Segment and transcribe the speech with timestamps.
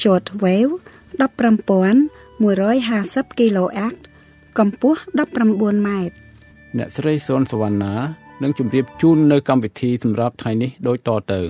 [0.00, 0.72] short wave
[1.20, 3.96] 15150 kHz
[4.58, 5.00] កម្ពស់
[5.40, 6.14] 19ម៉ែត្រ
[6.78, 7.94] អ្នកស្រីសុនសវណ្ណា
[8.42, 11.40] នឹងជម្រាបជូននៅកម្មវិធីសម្រាប់ថ្ងៃនេះដូចតទៅ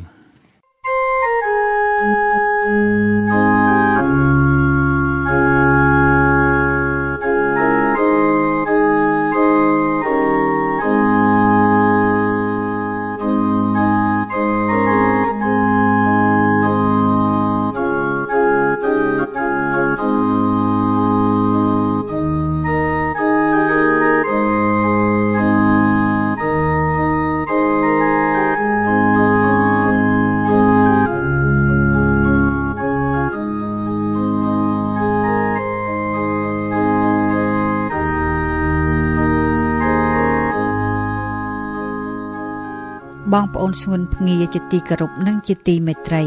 [43.35, 46.25] បងប្អូនស្ងួនភ្ងាជាទីគោរពនិងជាទីមេត្រី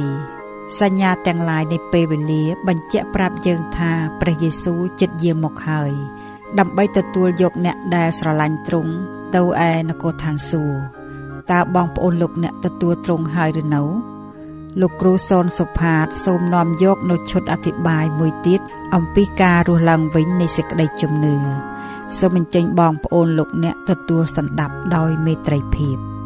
[0.80, 3.92] សញ្ញាទាំងឡាយនៃពេលវេលា បញ្ជាក់ប្រាប់យើងថា
[4.22, 5.92] ព្រះយេស៊ូវចិត្តយាងមកហើយ
[6.60, 8.94] ដើម្បីទទួលយកអ្នកដែលស្រឡាញ់ទ្រង់
[9.36, 10.80] ទៅឯនគរឋានសួគ៌
[11.52, 13.84] តើបងប្អូនលោកអ្នកទទួលទ្រង់ហើយឬនៅ
[14.82, 18.60] លោកគ្រូសនសុផាត សូមនាំយកនៅឈុតអធិប្បាយមួយទៀត
[18.96, 21.36] អំពីការរស់ឡើងវិញនៃសេចក្តីជំនឿ
[22.20, 26.17] សូមអញ្ជើញបងប្អូនលោកអ្នកទទួលសន្តាប់ដោយមេត្រីភាព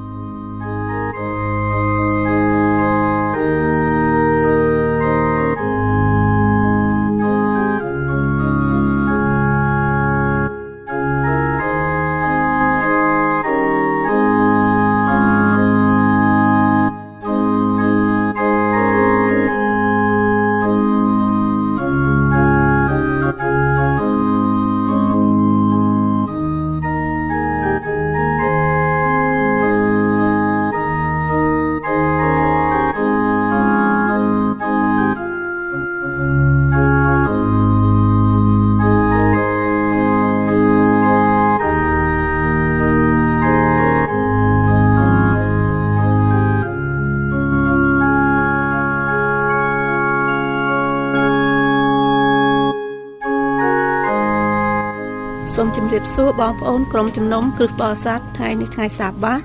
[56.01, 59.35] បសួរបងប្អូនក្រុមជំនុំគ្រឹះបរិស័ទថ្ងៃនេះថ្ងៃសាបា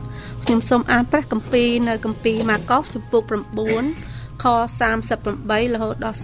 [0.43, 3.23] ខ្ញុំសូមអានព្រះគម្ពីរនៅគម្ពីរម៉ាកុសជំពូក
[3.83, 4.45] 9ខ
[5.11, 6.19] 38រហូតដល់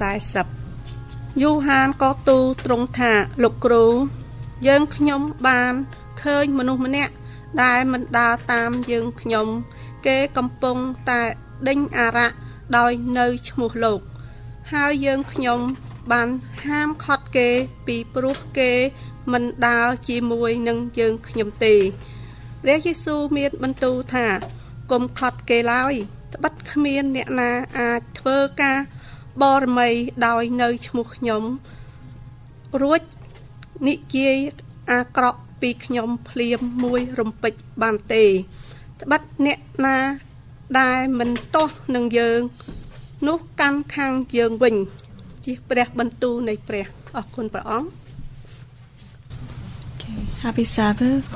[0.69, 3.87] 40យូហានក៏ទូលទ្រង់ថាលោកគ្រូ
[4.67, 5.73] យើងខ្ញុំបាន
[6.23, 7.13] ឃើញមនុស្សម្នាក់
[7.63, 9.47] ដែលមិនដើរតាមយើងខ្ញុំ
[10.07, 10.77] គេកំពុង
[11.11, 11.23] តែ
[11.69, 12.29] ដេញអារៈ
[12.77, 14.01] ដោយនៅឈ្មោះលោក
[14.73, 15.61] ហើយយើងខ្ញុំ
[16.13, 16.29] បាន
[16.67, 17.49] ហាមខត់គេ
[17.87, 18.73] ពីព្រោះគេ
[19.33, 21.75] មិនដើរជាមួយនឹងយើងខ្ញុំទេ
[22.63, 24.27] ព្រះយេស៊ូវមានបន្ទូលថា
[24.91, 25.95] កុំខត់គេឡើយ
[26.35, 28.79] ត្បិតគ្មានអ្នកណាអាចធ្វើការ
[29.43, 29.89] បរមី
[30.27, 31.43] ដោយនៅឈ្មោះខ្ញុំ
[32.83, 33.01] រួច
[33.89, 34.37] និយាយ
[34.93, 38.25] អាក្រក់ពីខ្ញុំភ្លាមមួយរំពេចបានទេ
[39.03, 39.99] ត្បិតអ្នកណា
[40.81, 42.41] ដែលមិនទាស់នឹងយើង
[43.29, 44.75] នោះកាន់ខាងយើងវិញ
[45.45, 46.87] ជាព្រះបន្ទូលនៃព្រះ
[47.17, 48.02] អរគុណព្រះអង្គ
[50.43, 51.33] Happy Sabbath.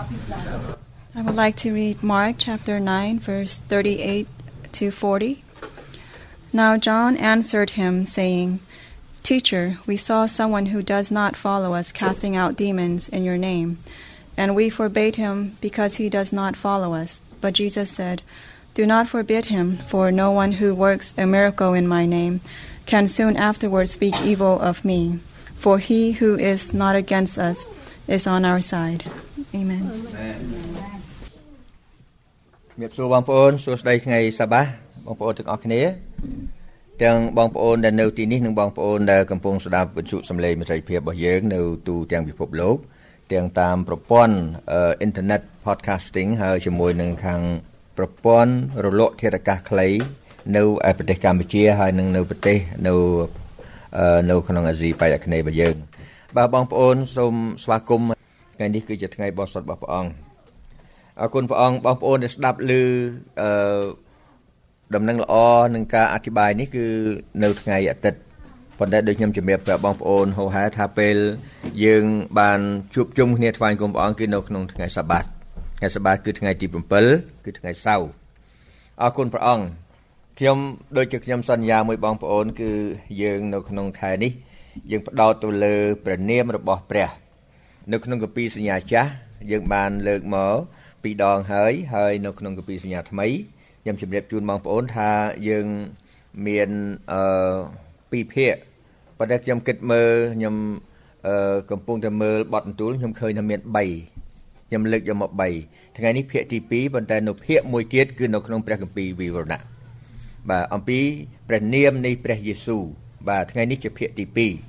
[1.14, 4.26] I would like to read Mark chapter 9, verse 38
[4.72, 5.44] to 40.
[6.52, 8.58] Now John answered him, saying,
[9.22, 13.78] Teacher, we saw someone who does not follow us casting out demons in your name,
[14.36, 17.20] and we forbade him because he does not follow us.
[17.40, 18.22] But Jesus said,
[18.74, 22.40] Do not forbid him, for no one who works a miracle in my name
[22.86, 25.20] can soon afterwards speak evil of me.
[25.54, 27.68] For he who is not against us,
[28.08, 29.02] is on our side.
[29.54, 29.82] Amen.
[32.72, 34.62] ជំរាបសួរបងប្អូនសួស្តីថ្ងៃសបា
[35.06, 35.80] បងប្អូនទាំងអស់គ្នា
[37.02, 42.76] ទាំងបងប្អូនដែលនៅទីនេះនិងបងប្អូនដែលកំពុងស្ដាប់វិទ្យុសំឡេងមិត្តភាពរបស់យើងនៅទូទាំងពិភពលោក
[43.32, 44.36] ទាំងតាមប្រព័ន្ធ
[44.70, 47.40] អ៊ីនធឺណិត podcasting ហើយជាមួយនឹងខាង
[47.98, 48.52] ប្រព័ន្ធ
[48.84, 49.88] រលកធាតុអាកាសខ្លី
[50.56, 52.58] នៅឯប្រទេសកម្ពុជាហើយនិងនៅប្រទេស
[52.88, 52.94] នៅ
[54.30, 55.76] នៅក្នុងអាស៊ីប៉ែកអាគ្នេយ៍របស់យើង
[56.34, 58.08] បាទបងប្អូនសូមស្វាគមន៍
[58.56, 60.10] ថ្ងៃនេះគឺជាថ្ងៃបរិសុទ្ធរបស់ព្រះអង្គ
[61.20, 62.80] អរគុណព្រះអង្គបងប្អូនដែលស្ដាប់ឮអឺ
[64.94, 65.34] ដំណឹងល្អ
[65.74, 66.86] នឹងការអធិប្បាយនេះគឺ
[67.42, 68.18] នៅថ្ងៃអាទិត្យ
[68.78, 71.16] ប៉ុន្តែដូចខ្ញុំជំរាបប្រាប់បងប្អូនហៅហែថាពេល
[71.84, 72.04] យើង
[72.38, 72.60] បាន
[72.94, 75.24] ជួបជុំគ្នាថ្វាយគុំព្រះអង្គគឺនៅក្នុងថ្ងៃសាបាត
[75.78, 76.66] ថ្ងៃសាបាតគឺថ្ងៃទី
[77.06, 78.08] 7គឺថ្ងៃសៅរ៍
[79.02, 79.64] អរគុណព្រះអង្គ
[80.38, 80.58] ខ្ញុំ
[80.96, 82.70] ដូចជាខ្ញុំសន្យាមួយបងប្អូន គឺ
[83.22, 84.32] យើងនៅក្នុងខែនេះ
[84.90, 87.10] យើងផ្ដោតទៅលើព្រះនាមរបស់ព្រះ
[87.92, 89.10] នៅក្នុងកាពីសញ្ញាចាស់
[89.50, 90.56] យើងបានលើកមក
[91.02, 93.26] ពីរដងហើយហើយនៅក្នុងកាពីសញ្ញាថ្មី
[93.82, 95.10] ខ្ញុំជម្រាបជូនបងប្អូនថា
[95.48, 95.66] យើង
[96.46, 96.70] មាន
[97.12, 97.56] អឺ
[98.10, 98.54] ពីរភាគ
[99.18, 100.54] ប៉ុន្តែខ្ញុំគិតមើលខ្ញុំ
[101.26, 103.60] អឺកំពុងតែមើលបទបន្ទូលខ្ញុំឃើញថាមាន
[104.14, 105.30] 3ខ្ញុំលើកយកមក
[105.64, 109.60] 3ថ្ងៃនេះភាគទី2ប៉ុន្តែនៅភាគមួយទៀតគឺនៅក្នុងព្រះគម្ពីរវិវរណៈ
[110.48, 111.00] បាទអំពី
[111.48, 112.84] ព្រះនាមនៃព្រះយេស៊ូវ
[113.28, 114.24] បាទថ្ងៃនេះជាភាគទី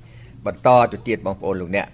[0.06, 1.86] 2បន្តទៅទៀតបងប្អូនលោកអ្នក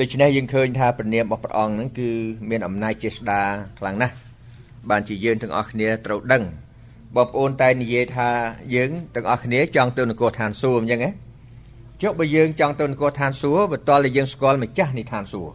[0.00, 2.10] ដូច្នេះយើងឃើញថាព្រះនាមរបស់ព្រះអង្គហ្នឹងគឺ
[2.50, 3.42] មានអំណាចចេស្តា
[3.78, 4.14] ខ្លាំងណាស់
[4.90, 6.42] បានជាយើងទាំងអស់គ្នាត្រូវដឹង
[7.16, 8.28] បងប្អូនតែនិយាយថា
[8.74, 11.10] យើងទាំងអស់គ្នាចង់ទៅនគរឋានសួគ៌អញ្ចឹងណា
[12.02, 15.54] ចុះបើយើងចង់ទៅនគរឋានសួគ៌បន្ទាល់តែយើងស្គាល់ម្ចាស់នៃឋានសួគ៌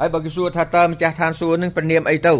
[0.00, 2.34] ហើយបើគេសួរថាតើម្ចាស់ឋានសួគ៌នឹងព្រះនាមអីទៅ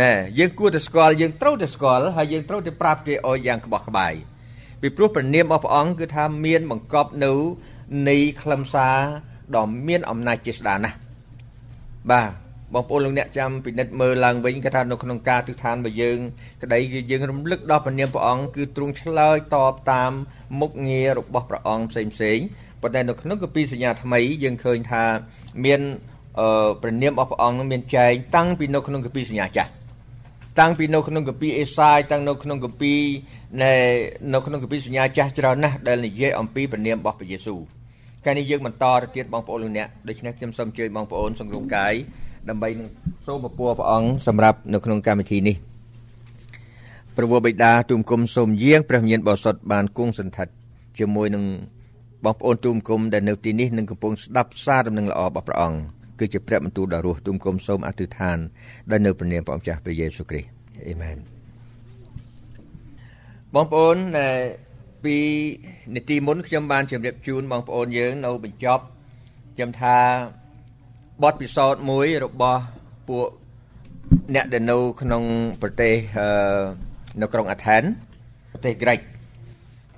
[0.00, 4.12] ណែយើងគួរតែស្គាល់យើងត្រូវតែស្គាល់ហើយយើងត្រូវតែប្រាប់គេឲ្យយ៉ាងក្បោះក្បាយ
[4.80, 7.32] ពីព្រោះព្រះនាមរបស់ព្រះអង្គគឺថាមានបង្កប់នៅ
[8.08, 8.98] នៃខ្លឹមសារ
[9.56, 10.96] ដ៏មានអំណាចជាស្ដាណាស់
[12.10, 12.30] បាទ
[12.74, 16.18] បងប្អូនលោកអ្នកចាំពិនិត្យមើលឡើងវិញគេថានៅក្នុងការទិដ្ឋានរបស់យើង
[16.62, 20.12] ក្តីគឺយើងរំលឹកដល់ព្រះនាមព្រះអង្គគឺទ្រង់ឆ្លើយតបតាម
[20.60, 22.38] មុខងាររបស់ព្រះអង្គផ្សេងផ្សេង
[22.82, 25.04] ប៉ុន្តែនៅក្នុងគម្ពីរសញ្ញាថ្មីយើងឃើញថា
[25.64, 25.80] មាន
[26.38, 29.70] អឺព្រះនាមរបស់ព្រះអង្គនឹងមានចែងតាំងពីនៅក្នុងគម្ពីរសញ្ញាចាស់
[30.60, 33.00] តាំងពីនៅក្នុងគម្ពីរអេសាយតាំងនៅក្នុងគម្ពីរ
[33.62, 33.72] នៅ
[34.34, 37.60] នៅក្នុងគម្ពីរសញ្ញាចាស់ច្រើនណាស់ដែលនិយាយអំពីព្រះនាមរបស់ព្រះយេស៊ូវ
[38.24, 41.94] កាលនេះយើងបន្តទៅទៀតបងប្អូនលោកអ្នកដូច្នេះខ្ញុំសូមអញ្ជើញបងប្អូនសង្រួមកាយ
[42.48, 42.88] ដើម្បីនឹង
[43.26, 45.56] សូមពពួរព្រះអង្គសម្រាប់នៅក្នុងកម្មវិធីនេះ
[47.16, 50.52] ព្រះវរបិតាទូមគុំសូមយាងព្រះញាណបរិសុទ្ធបានគង់សន្តិដ្ឋ
[50.98, 51.44] ជាមួយនឹង
[52.24, 58.38] បងប្អូនទូមគុំដែលនៅទីនេះនឹងកំពុងស្ដាប់សារដំណឹងល្អរបស់ព្រះអង្គ គឺជាព្រះបន្ទូលដ៏រស់ទូមគុំសូមអធិដ្ឋាន
[58.90, 60.48] ដែលនៅព្រះនាមព្រះអង្គចាស់ព្រះយេស៊ូវគ្រីស្ទ
[60.88, 61.16] អេមែន
[63.54, 63.96] បងប្អូន
[65.04, 65.16] ពី
[65.94, 68.84] នីតិមុនខ្ញុំបានជម្រាបជូនបងប្អូនយើងនៅបញ្ចប់
[69.54, 69.96] ខ្ញុំថា
[71.22, 72.62] បទពិសោធន៍មួយរបស់
[73.08, 73.28] ពួក
[74.34, 75.22] អ្នកដែលនៅក្នុង
[75.62, 75.94] ប្រទេស
[77.20, 77.82] នៅក្រុងអាថែន
[78.52, 78.98] ប្រទេសក្រិច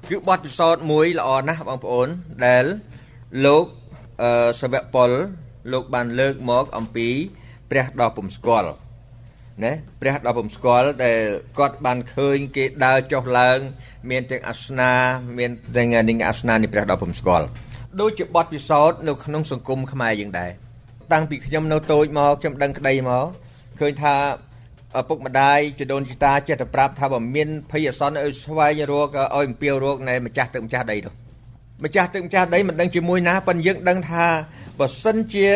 [0.08, 2.08] គឺបទពិសោធន៍មួយល្អណាស់បងប្អូន
[2.46, 2.64] ដែល
[3.46, 3.64] លោក
[4.61, 5.11] សាវកប៉ុល
[5.72, 7.08] លោកបានលើកមកអំពី
[7.70, 8.70] ព្រះដ៏ពុំស្គាល់
[9.64, 11.18] ណាព្រះដ៏ពុំស្គាល់ដែល
[11.58, 13.58] គាត់បានឃើញគេដើរចុះឡើង
[14.10, 14.92] មានទាំងអាសនា
[15.38, 17.46] មានទាំងនឹងអាសនានៃព្រះដ៏ពុំស្គាល់
[18.00, 20.50] ដូចជាបទពិសោធន៍នៅក្នុងសង្គមខ្មែរយើងដែរ
[21.12, 23.26] តាំងពីខ្ញុំនៅតូចមកខ្ញុំដឹងក្តីមក
[23.80, 24.14] ឃើញថា
[24.98, 31.19] ឪពុកម្ដាយចដូនជីតាចេះតែប្រាប់ថាបើមានភ័យអសន្នឲ្យស្វែងរកឲ្យអំពាវរកនៃម្ចាស់ទឹកម្ចាស់ដីទៅ
[31.84, 34.26] ម្ចាស់ទឹកម្ចាស់ដីមិនដឹងជាមួយណាប៉ុន្តែយើងដឹងថា
[34.78, 35.49] បើសិនជា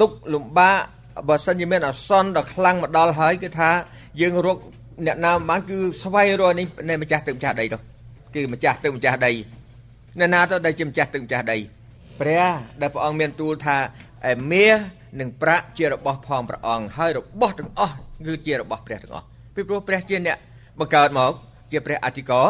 [0.00, 0.76] ទុកលំបាក
[1.28, 3.70] បើសិនជាមានអសន្នដ៏ខ្លាំងមកដល់ហើយគឺថា
[4.20, 4.58] យើងរក
[5.06, 7.78] អ្នកណាបានគឺស្វែងរកនេះនៃម្ចាស់ទឹកម្ចាស់ដីទៅ
[8.34, 9.32] គឺម្ចាស់ទឹកម្ចាស់ដី
[10.18, 11.58] អ្នកណាទៅដែលជាម្ចាស់ទឹកម្ចាស់ដី
[12.20, 12.46] ព្រះ
[12.80, 13.76] ដែលព្រះអង្គមានទូលថា
[14.30, 14.76] ឯមាស
[15.20, 17.94] និងប្រាក់ជារបស់ផងព្រះអង្គហើយរបស់ទាំងអស់
[18.26, 20.38] គឺជារបស់ព្រះទាំងអស់ពីព្រោះព្រះជាអ្នក
[20.80, 21.32] បង្កើតមក
[21.72, 22.46] ជាព្រះអធិការ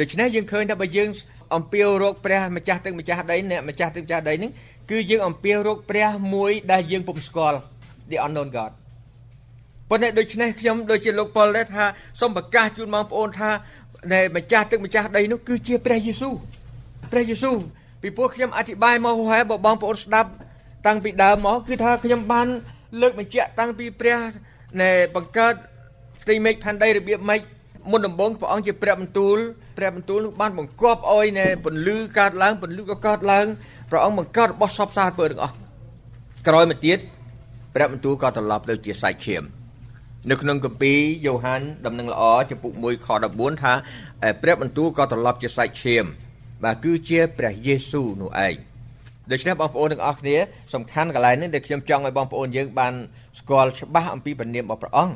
[0.00, 1.08] ដូច្នេះយើងឃើញថាបើយើង
[1.54, 4.52] អំពាវរកព្រះម្ចាស់ទឹកម្ចាស់ដីអ្នកម្ចាស់ទឹកម្ចាស់ដីហ្នឹង
[4.90, 7.58] គឺយើងអំពាវរកព្រះមួយដែលយើងពុំស្គាល់
[8.10, 8.72] the unknown god
[9.90, 11.84] ប៉ុន្តែដូច្នេះខ្ញុំដូចជាលោកប៉ុលដែរថា
[12.20, 13.50] សូមប្រកាសជូនបងប្អូនថា
[14.12, 16.34] នៃម្ចាស់ទឹកម្ចាស់ដីនោះគឺជាព្រះយេស៊ូវ
[17.12, 17.56] ព្រះយេស៊ូវ
[18.02, 20.30] ពីព្រោះខ្ញុំអធិប្បាយមកហើយបើបងប្អូនស្ដាប់
[20.86, 22.46] តាំងពីដើមមកគឺថាខ្ញុំបាន
[23.00, 24.18] លើកបញ្ជាក់តាំងពីព្រះ
[24.80, 25.54] នៃបង្កើត
[26.22, 27.40] ផ្ទៃមេឃផែនដីរបៀបម៉េច
[27.90, 29.38] មុនដំបូងព្រះអង្គជាព្រះបន្ទូល
[29.76, 33.46] ព្រះបន្ទូលនោះបានបង្គាប់ឲ្យនៃពន្លឺកើតឡើងពន្លឺក៏កើតឡើង
[33.90, 35.54] ព្រះអង្គបង្កើតរបស់សពសារពើទាំងអស់
[36.48, 36.98] ក្រោយមកទៀត
[37.74, 39.42] ព្រះបន្ទូលក៏ត្រឡប់ទៅជាសាច់ឈាម
[40.30, 43.72] នៅក្នុងគម្ពីរយ៉ូហានដំណឹងល្អចំពុក1ខ14ថា
[44.42, 46.04] ព្រះបន្ទូលក៏ត្រឡប់ជាសាច់ឈាម
[46.64, 48.54] បាទគឺជាព្រះយេស៊ូវនោះឯង
[49.30, 50.36] ដូច្នេះបងប្អូនទាំងអស់គ្នា
[50.74, 52.94] សំខាន់កន្លែងនេះដែលខ្ញុំចង់ឲ្យបងប្អូនយើងបាន
[53.38, 55.14] ស្គាល់ច្បាស់អំពីព្រះនាមរបស់ព្រះអង្គ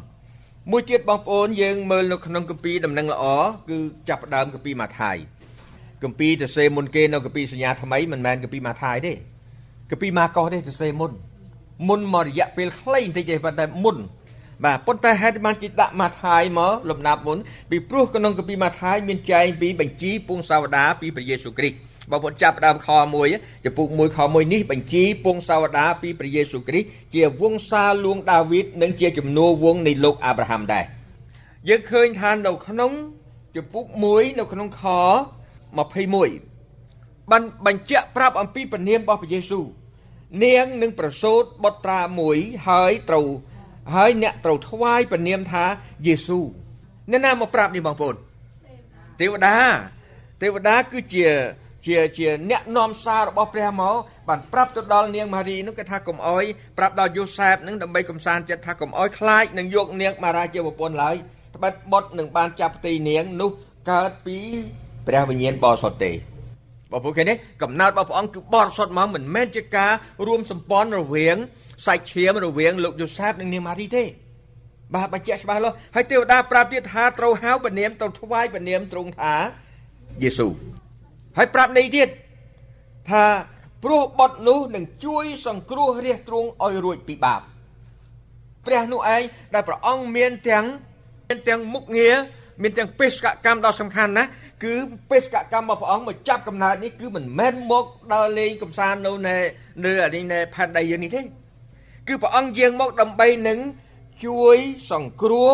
[0.70, 3.24] មួយទៀតបងប្អូនយើងមើលនៅក្នុងគម្ពីរដំណឹងល្អ
[3.70, 5.16] គឺចាប់ផ្ដើមគម្ពីរម៉ាថាយ
[6.02, 9.12] គម្ពីរទៅសេមុនគេនៅគម្ពីរសញ្ញាថ្មីមិនមែនគម្ពីរម៉ាថាយទេ
[9.90, 11.10] គម្ពីរម៉ាកុសទេទៅសេមុន
[11.88, 13.96] មុនមករយៈពេលខ្លីបន្តិចទេប៉ុន្តែមុន
[14.64, 17.38] បាទប៉ុន្តែហេតុបានគេដាក់ម៉ាថាយមកលំដាប់មុន
[17.70, 22.88] ពីព្រោះក្នុងគម្ពីរម៉ាថាយមានចែងពីបញ្ជីពងសាវតាពីព្រះយេស៊ូវគ្រីស្ទ បងប្អូនចាប់ដើមខ
[23.26, 30.84] 1ចំពុក1ខ1នេះបញ្ជីពងសាវតាពីព្រះយេស៊ូវគ្រីស្ទជាវង្សាលួងដាវីតនិងជាជំនួសវងនៃលោកអាប់រ៉ាហាំដែរ
[31.68, 32.92] យើងឃើញថានៅក្នុង
[33.56, 34.82] ចំពុក1នៅក្នុងខ
[36.48, 39.66] 21បានបញ្ជាក់ប្រាប់អំពីព្រះនាមរបស់ព្រះយេស៊ូវ
[40.44, 42.38] នាងនឹងប្រសូតបុត្រាមួយ
[42.68, 43.28] ហើយត្រូវ
[43.94, 45.64] ហើយអ្នកត្រូវថ្វាយព្រះនាមថា
[46.06, 46.40] យេស៊ូ
[47.10, 48.16] អ្នកណាមកប្រាប់នេះបងប្អូន
[49.20, 49.56] ទេវតា
[50.42, 51.26] ទេវតាគឺជា
[51.86, 53.94] ជាជាអ្នកនាំសាររបស់ព្រះមក
[54.28, 56.44] បានប្រាប់ទៅដល់នាងម៉ារីនោះគេថាកុំអោយ
[56.78, 61.16] ប្រាប់ដល់យូសែបនឹងដើម្បីកំសាន្តចិត្តថាកុំអោយខ្លាចនឹងយកនាងម៉ារាជាប្រពន្ធឡើយ
[61.56, 63.50] ត្បិតបុតនឹងបានចាប់ផ្ទៃនាងនោះ
[63.90, 64.38] កើតពី
[65.08, 66.12] ព្រះវិញ្ញាណបរិសុទ្ធទេ
[66.92, 69.92] បងប្អូនឃើញទេកំណើតរបស់ព្រះអង្គគឺបរិសុទ្ធមកមិនមែនជាការ
[70.26, 71.36] រួមសម្ព័ន្ធរវាង
[71.86, 74.04] សាច់ឈាមរវាងលោកយូសែបនិងនាងម៉ារីទេ
[74.94, 79.34] បាទបញ្ជាក់ច្បាស់លាស់ហើយទេវតាប្រាប់ទៀតថាត្រូវហៅព្រះនាមទៅថ្វាយព្រះនាមទ្រង់ថា
[80.22, 80.52] យេស៊ូវ
[81.40, 82.08] ហើយប្រាប់នេះទៀត
[83.10, 83.24] ថា
[83.84, 87.40] ព្រោះបុតនោះនឹងជួយសង្គ្រោះរាជទ្រង់ឲ្យរួចពីបាប
[88.66, 89.22] ព្រះនោះឯង
[89.54, 90.64] ដែលព្រះអង្គមានទាំង
[91.28, 92.14] មានទាំងមុខងារ
[92.62, 94.30] មានទាំងបេសកកម្មដ៏សំខាន់ណាស់
[94.64, 94.74] គឺ
[95.10, 99.36] បេសកកម្មរបស់ព្រះអង្គមកចាប់កំណើតនេះគឺមិនមែនមកដើរលេងកំសាន្តនៅនៅ
[99.84, 101.20] នៅអានេះនៅផែនដីយើងនេះទេ
[102.08, 103.58] គឺព្រះអង្គយាងមកដើម្បីនឹង
[104.26, 104.56] ជួយ
[104.92, 105.52] សង្គ្រោះ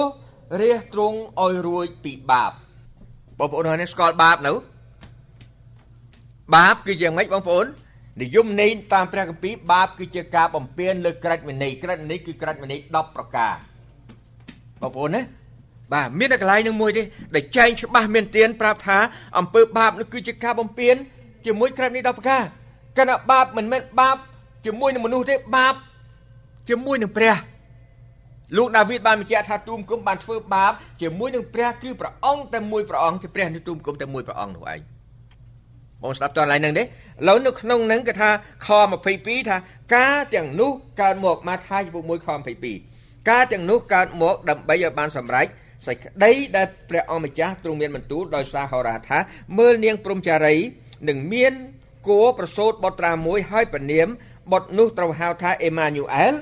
[0.61, 2.53] រាជទ្រង់ឲ្យរួចពីបាប
[3.39, 4.53] បងប្អូនហើយស្គាល់បាបនៅ
[6.55, 7.67] បាប គឺយ៉ាងម៉េចបងប្អូន
[8.23, 13.55] និយមន័យតាមព្រះគម្ពីរបាប គឺជាការបំពេញលើក្រិតវិន័យក្រិតវិន័យគឺក្រិតវិន័យ10ប្រការ
[14.81, 15.23] បងប្អូនណា
[15.93, 17.03] បាទមានតែកន្លែងនឹងមួយទេ
[17.35, 18.99] ដែលចែងច្បាស់មានទៀនប្រាប់ថា
[19.39, 20.95] អំពើបាបនោះគឺជាការបំពេញ
[21.47, 22.43] ជាមួយក្រិតវិន័យ10ប្រការ
[22.99, 24.17] គណៈបាបមិនមែនបាប
[24.67, 25.75] ជាមួយនឹងមនុស្សទេបាប
[26.69, 27.37] ជាមួយនឹងព្រះ
[28.57, 30.73] លោកដាវីតបានបញ្ជាក់ថាទូមគុំបានធ្វើបាប
[31.03, 34.96] ជាមួយនឹងព្រះគឺព្រះអង្គតែមួយព្រះអង្គជាព្រះនៃទូមគុំតែមួយព្រះអង្គនោះឯង
[36.03, 36.85] បងស្ដាប់តើឡើយនឹងទេឥ
[37.29, 38.31] ឡូវនៅក្នុងនឹងគេថា
[38.67, 38.69] ខ
[39.09, 39.57] 22ថា
[39.97, 42.29] ការទាំងនោះកើតមកមកថាជំពូក1ខ
[42.79, 45.47] 22ការទាំងនោះកើតមកដើម្បីឲ្យបានសម្រេច
[45.87, 49.19] សេចក្តីដែលព្រះអង្គម្ចាស់ទ្រង់មានបន្ទូលដោយសារហោរាថា
[49.59, 50.57] មើលនាងព្រំចារី
[51.09, 51.53] នឹងមាន
[52.09, 54.09] គួរប្រសូតបុត្រាមួយហើយពនាម
[54.53, 56.35] បុត្រនោះត្រូវហៅថាអេម៉ាញូអែល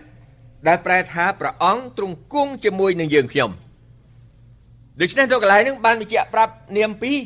[0.68, 3.50] ដែលប្រែថាព្រះអង្គទ្រង់គង់ជាមួយនឹងយើងខ្ញុំ
[5.00, 7.16] ដូច្នេះទៅកន្លែងហ្នឹងបានបញ្ជាក់ប្រាប់នាមពីរ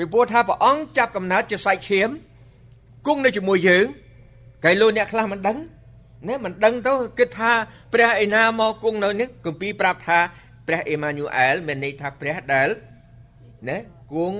[0.00, 2.10] ពីព្រោះថាព្រះអង្គចាប់កំណើតជាសាច់ឈាម
[3.06, 3.86] គង់នៅជាមួយយើង
[4.64, 5.58] កែលោកអ្នកខ្លះមិនដឹង
[6.28, 7.52] ណាមិនដឹងទៅគិតថា
[7.92, 10.18] ព្រះឯណាមកគង់នៅនេះគម្ពីរប្រាប់ថា
[10.66, 12.68] ព្រះអេម៉ាញូអែលមានន័យថាព្រះដែល
[13.68, 13.78] ណា
[14.12, 14.38] គង់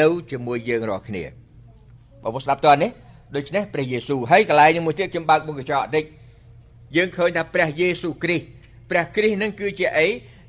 [0.00, 1.24] នៅជាមួយយើងរាល់គ្នា
[2.22, 2.90] បងប្អូនស្ដាប់តើនេះ
[3.36, 6.04] ដូច្នេះព្រះយេស៊ូវហើយកន្លែងមួយទៀតខ្ញុំបើកមុខកញ្ចក់បន្តិច
[6.96, 8.44] យើងឃើញថាព្រះយេស៊ូវគ្រីស្ទ
[8.90, 10.08] ព្រះគ្រីស្ទនឹងគឺជាអី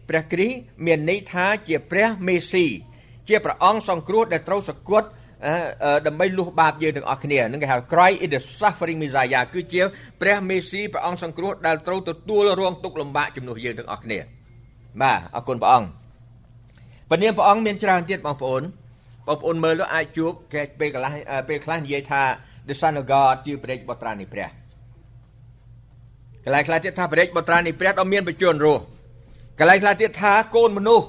[0.09, 2.67] ព្រះគ្រីស្ទមានន័យថាជាព្រះមេស៊ី
[3.29, 5.07] ជាព្រះអង្គសង្គ្រោះដែលត្រូវសគត់
[6.07, 9.81] ដើម្បីលុះបាបយើងទាំងអស់គ្នានឹងគេហៅ Christ is the suffering Messiah គឺជា
[10.21, 14.19] ព្រះមេស៊ីព្រះអង្គសង្គ្រោះដែលត្រូវទទួលរងទុក្ខលំបាកជំនួសយើងទាំងអស់គ្នា
[15.01, 15.87] បាទអរគុណព្រះអង្គ
[17.09, 18.63] ពនាមព្រះអង្គមានច្រើនទៀតបងប្អូន
[19.27, 21.11] បងប្អូនមើលទៅអាចជួបគេពេលកន្លះ
[21.49, 22.21] ពេលខ្លះនិយាយថា
[22.67, 24.47] the son of god ជាព្រះបុត្រានៃព្រះ
[26.45, 28.81] កន្លែងខ្លះទៀតថាព្រះបុត្រានៃព្រះដ៏មានបជនរស់
[29.59, 31.05] កន្លែងខ្លះទៀតថាកូនមនុស្ស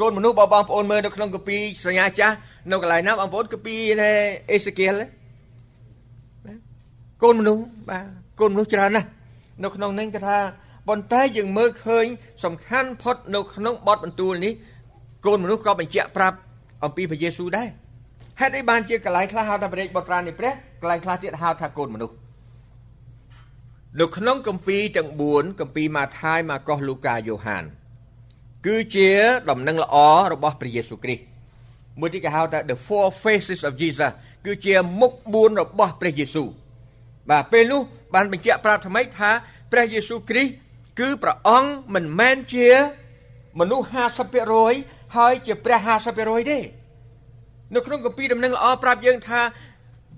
[0.00, 2.36] កូនមនុស្សបើបងប្អូនមើលនៅក្នុងកាពីសញ្ញាចាស់
[2.70, 3.74] នៅកន្លែងណាបងប្អូនកាពី
[4.50, 4.94] អេសេគៀល
[7.22, 8.04] កូនមនុស្សបាទ
[8.40, 9.08] កូនមនុស្សច្រើនណាស់
[9.62, 10.38] នៅក្នុងនេះគេថា
[10.88, 12.04] ប៉ុន្តែយើងមើលឃើញ
[12.44, 14.52] សំខាន់ផុតនៅក្នុងបទបន្ទូលនេះ
[15.26, 16.36] កូនមនុស្សក៏បញ្ជាក់ប្រាប់
[16.84, 17.68] អំពីព្រះយេស៊ូវដែរ
[18.40, 22.14] ហេតុអីបានជាកន្លែងខ្លះហៅថាព្រះបុត្រានៃព្រះកន្លែងខ្លះទៀតហៅថាកូនមនុស្ស
[24.00, 27.64] នៅក្នុងគម្ពីរទាំង4គម្ពីរម៉ាថាយម៉ាកុសលូកាយ៉ូហាន
[28.66, 29.10] គឺជា
[29.50, 29.96] ដំណឹងល្អ
[30.32, 31.22] របស់ព្រះយេស៊ូវគ្រីស្ទ
[32.00, 34.12] មួយទីគេហៅថា the four faces of Jesus
[34.46, 36.48] គឺជាមុខ4របស់ព្រះយេស៊ូវ
[37.30, 37.80] បាទពេលនោះ
[38.14, 39.30] បានបញ្ជាក់ប្រាប់ថ្មីថា
[39.72, 40.52] ព្រះយេស៊ូវគ្រីស្ទ
[41.00, 42.68] គឺព្រះអង្គមិនមែនជា
[43.60, 43.86] មនុស្ស
[44.50, 45.78] 50%ហើយជាព្រះ
[46.16, 46.58] 50%ទេ
[47.74, 49.40] នៅក្នុងគម្ពីរដំណឹងល្អប្រាប់យើងថា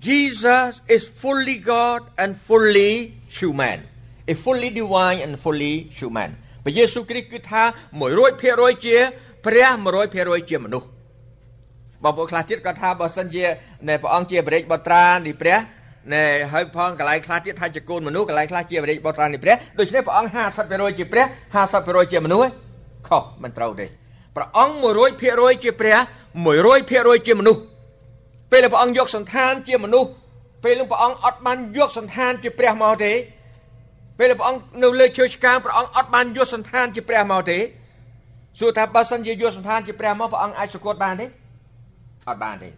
[0.07, 2.93] Jesus is fully God and fully
[3.37, 3.79] human
[4.31, 6.31] is fully divine and fully human
[6.63, 7.63] ព្រះយេស៊ូវគ្រីស្ទគឺថា
[8.23, 8.97] 100%ជា
[9.45, 9.67] ព្រះ
[10.07, 10.87] 100%ជាមនុស្ស
[12.03, 13.45] បងប្អូនខ្លះទៀតក៏ថាបើសិនជា
[14.01, 15.57] ព្រះអង្គជាបរិយាបុត្រានៃព្រះ
[16.13, 20.31] ណែហើយផងកន្លែងខ្លះទៀតថាជាកូនមនុស្សកន្លែងខ្លះជាបរិយាបុត្រានៃព្រះដូច្នេះព្រះអង្គ
[20.67, 21.25] 50%ជាព្រះ
[21.63, 22.49] 50%ជាមនុស្ស
[23.07, 23.85] ខុសមិនត្រូវទេ
[24.35, 24.75] ព្រះអង្គ
[25.19, 25.97] 100%ជាព្រះ
[26.61, 27.61] 100%ជាមនុស្ស
[28.51, 30.09] ពេលដែលព្រះអង្គយកសន្តានជាមនុស្ស
[30.63, 33.11] ពេលនោះព្រះអង្គអត់បានយកសន្តានជាព្រះមកទេ
[34.21, 37.59] ពេលដែលព្រះអង្គនៅលើឈើឆ្កាងព្រះអង្គអត់បានយកសន្តានជាព្រះមកទេ
[38.59, 41.25] សួរថាបើសិនជាយកសន្តានជាព្រះមកព្រះអង្គអាចសង្កត់បានទេ
[42.29, 42.69] អត់បានទេ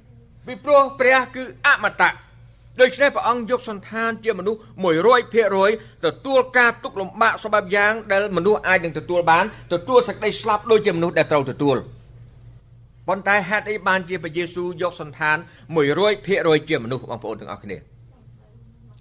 [0.46, 2.12] ពីព្រោះព្រះគឺអមតៈ
[2.82, 4.60] ដូច្នេះព្រះអង្គយកសន្តានជាមនុស្ស
[5.32, 11.78] 100%ទទួលការទុកលំបាកសម្រាប់យ៉ាង ដែលមនុស្សអាចនឹងទទួលបានទទួលសេចក្តីស្លាប់ដូចជាមនុស្សដែលត្រូវទទួល
[13.08, 15.38] ប៉ុន្តែហេតុអីបានជាព្រះយេស៊ូវយកសន្តាន
[16.04, 17.93] 100%ជាមនុស្សបងប្អូនទាំងអស់គ្នា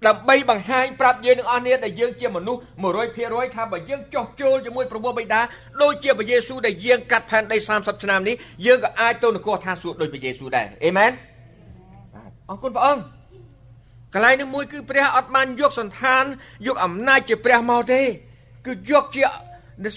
[0.07, 2.59] ដើម្បីបង្ហាញប្រាប់យើងទាំងអស់គ្នាដែលយើងជាមនុស្ស
[3.07, 5.41] 100%ថាបើយើងចោះចូលជាមួយព្រះបិតា
[5.81, 11.11] ដូចជាព្រះយេស៊ូវដែលយើងកាត់ផែនដី30ឆ្នាំនេះយើងក៏អាចទៅនគរឋានសួគ៌ដូចព្រះយេស៊ូវដែរអេមែន
[12.49, 13.01] អរគុណព្រះអង្គ
[14.13, 16.23] កន្លែងនេះមួយគឺព្រះអត់បានយកសន្តាន
[16.67, 18.01] យកអំណាចជាព្រះមកទេ
[18.65, 19.23] គឺយកជា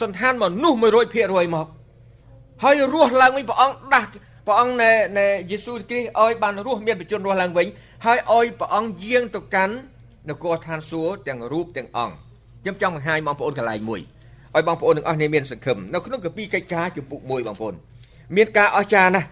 [0.02, 0.76] សន្តានមនុស្ស
[1.16, 1.66] 100%មក
[2.62, 4.08] ហើយរស់ឡើងវិញព្រះអង្គដាស់
[4.46, 7.66] ព្រះអង្គនៃនៃយេស៊ូវគ្រីស្ទឲ្យបានរស់មានបជនរស់ឡើងវិញ
[8.04, 9.74] ហើយឲ្យព្រះអង្គយាងទៅកាន់
[10.30, 12.14] នគរឋានសួគ៌ទាំងរូបទាំងអង្គ
[12.62, 14.00] ខ្ញុំចង់បង្ហាញបងប្អូនកន្លែងមួយ
[14.54, 17.74] ឲ្យបងប្អូនទាំងអស់គ្នាមានសង្ឃឹមនៅក្នុងកាពីកិច្ចការជំពូក1បងប្អូន
[18.36, 19.28] មានការអស្ចារ្យណាស់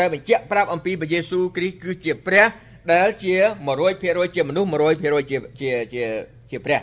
[0.00, 2.46] ដែលបញ្ជាក់ប្រាប់អំពីព្រះយេស៊ូវគ្រីស្ទគឺជាព្រះ
[2.92, 3.34] ដែលជា
[3.84, 6.04] 100%ជាមនុស្ស100%ជាជាជា
[6.50, 6.80] ជាព្រះ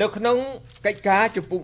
[0.00, 0.36] នៅក្នុង
[0.86, 1.62] កិច្ចការជំពូក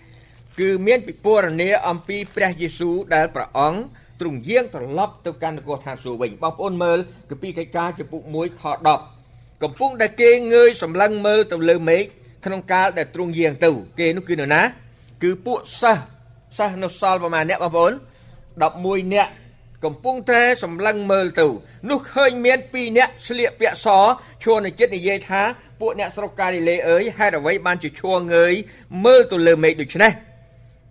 [0.00, 3.80] 1គឺមានពិពណ៌នាអំពីព្រះយេស៊ូវដែលព្រះអង្គ
[4.20, 6.98] ទ្រង់យាងត្រឡប់ទៅកាន់នគរឋានសួគ៌វិញបងប្អូនមើល
[7.30, 8.64] កាពីកិច្ចការជំពូក1ខ
[8.98, 9.13] 10
[9.62, 12.04] កំពុងតែគេងើយសម្លឹងមើលទៅលើមេឃ
[12.44, 14.62] ក្នុងកាលដែលទ្រង់យាងទៅ គេនោះគឺនរណា
[15.22, 16.02] គឺពួកសិស្ស
[16.58, 17.92] សិស្សនៅសល់ប្រមាណអ្នកបងប្អូន
[18.52, 19.28] 11អ្នក
[19.84, 21.46] កំពុងតែសម្លឹងមើលទៅ
[21.90, 23.86] នោះឃើញមាន2អ្នកស្លៀកពាក់ស
[24.42, 25.42] ឈរនៅចិត្តនិយាយថា
[25.80, 28.54] ពួកអ្នកស្រុកកាលីលេអើយហេតុអ្វីបានជាឈរងើយ
[29.04, 30.12] មើលទៅលើមេឃដូច្នេះ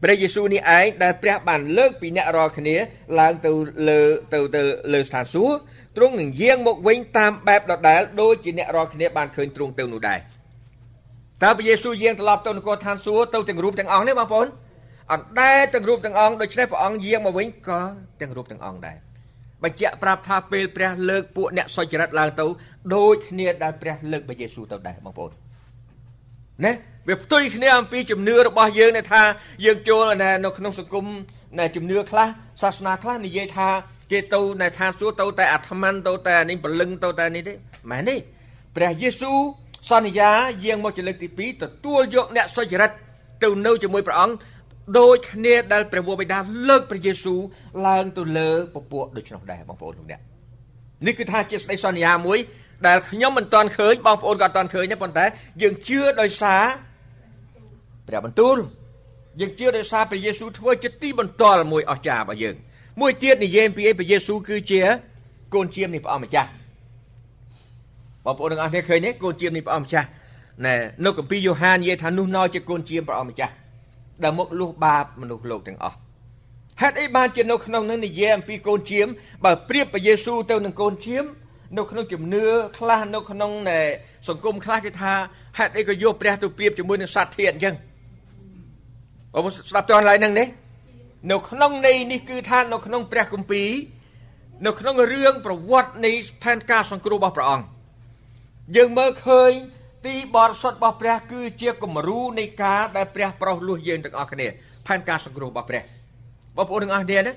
[0.04, 2.76] ព្រះយេស៊ូវនេះឯងដែលព្រះបានលើកពីអ្នករាល់គ្នា
[3.20, 3.52] ឡើងទៅ
[3.90, 4.02] លើ
[4.34, 4.62] ទៅទៅ
[4.94, 5.58] លើស្ថានសួគ៌
[5.98, 10.20] ទ្រង់នឹងយាងមកវិញតាមបែបដដែលដូចជាអ្នករាល់គ្នាបានឃើញទ្រង់ទៅនោះដែរ
[11.44, 14.48] តើព្រះយេស៊ូវយាងត្រឡប់ទៅនគរឋានសួគ៌ទៅទាំងរូបទាំងអង្គនេះបងប្អូន
[15.12, 17.82] អត់ដែលទាំងរូបទាំងអង្គដូច្នេះព្រះអង្គយាងមកវិញក៏
[18.22, 18.98] ទាំងរូបទាំងអង្គដែរ
[19.64, 22.46] បញ្ជាក់ប្រាប់ថាពេលព្រះលើកពួកអ្នកសុចរិតឡើងទៅ
[22.96, 25.32] ដូចគ្នាដែលព្រះលើកព្រះយេស៊ូវទៅដែរបងប្អូន
[26.66, 26.72] ណា
[27.08, 29.24] វាផ្ទុយគ្នាអំពីជំនឿរបស់យើងដែលថា
[29.66, 30.02] យើងចូល
[30.46, 31.06] នៅក្នុងសង្គម
[31.60, 32.28] នៃជំនឿខ្លះ
[32.62, 33.70] សាសនាខ្លះនិយាយថា
[34.12, 37.54] គេទៅនៅឋានសួគ៌ទៅតែអាត្មានទៅតែនេះព្រលឹងទៅតែនេះទេ
[37.92, 38.16] មែនទេ
[38.76, 39.38] ព្រះយេស៊ូវ
[39.92, 40.32] សន្យា
[40.66, 42.92] យាងមកជាលើកទី2ទទួលយកអ្នកសុចរិត
[43.44, 44.36] ទៅនៅជាមួយព្រះអង្គ
[45.00, 46.38] ដូចគ្នាដែលព្រះវរបិតា
[46.70, 47.40] លើកព្រះយេស៊ូវ
[47.88, 50.22] ឡើងទៅលើពពួកដូច្នោះដែរបងប្អូនលោកអ្នក
[51.08, 52.40] នេះគឺថាជាស្ដីសន្យាមួយ
[52.88, 55.26] ដែលខ្ញុំមិនទាន់ឃើញបងប្អូនក៏អត់ទាន់ឃើញទេប៉ុន្តែ
[55.62, 56.64] យើងជឿដោយសារ
[58.08, 58.58] ព្រះបន្ទូល
[59.42, 62.56] យើងជឿដោយសារព្រះយេស៊ូវធ្វើជាទីបន្ទាល់មួយអស្ចារ្យរបស់យើង
[63.00, 64.80] មួយទៀតនិយាយពីព្រះយេស៊ូវគឺជា
[65.54, 66.50] កូនជាមនៃព្រះអង្គម្ចាស់
[68.26, 70.08] បងប្អូនទាំងអស់គ្នាឃើញទេកូនជាមនៃព្រះអង្គម្ចាស់
[70.66, 70.76] ណែ
[71.06, 73.54] នៅគម្ពីរយ៉ូហាននិយាយថានោះណោជាកូនជាមព្រះអង្គម្ចាស់
[74.24, 75.98] ដែលមកលុះបាបមនុស្សលោកទាំងអស់
[76.82, 79.08] ហេតុអីបានជានៅក្នុងនឹងនិយាយអំពីកូនជាម
[79.46, 81.24] បើប្រៀបព្រះយេស៊ូវទៅនឹងកូនជាម
[81.78, 82.46] នៅក្នុងជំនឿ
[82.78, 83.52] ខ្លះនៅក្នុង
[84.28, 85.14] សង្គមខ្លះគេថា
[85.58, 87.76] ហេតុអីក៏យកព្រះទៅប្រៀបជាមួយនឹងសត្វធាតុអញ្ចឹង
[89.34, 90.48] បងស្ដាប់តើឡើយហ្នឹងនេះ
[91.32, 93.70] នៅក្នុងនៃនេះគឺថានៅក្នុងព្រះគម្ពីរ
[94.66, 96.12] នៅក្នុងរឿងប្រវត្តិនៃ
[96.44, 97.66] ផែនការសង្គ្រោះរបស់ព្រះអង្គ
[98.76, 99.52] យើងមើលឃើញ
[100.08, 104.48] ទីបរិសុទ្ធរបស់ព្រះ គឺជាគំរូនៃការដែលព្រះប្រោសលួសយើងទាំងអស់គ្នា
[104.88, 105.82] ផែនការសង្គ្រោះរបស់ព្រះ
[106.58, 107.34] បងប្អូនទាំងអស់គ្នាណា